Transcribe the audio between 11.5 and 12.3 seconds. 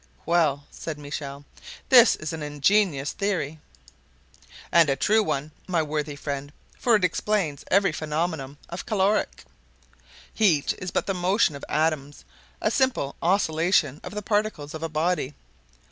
of atoms,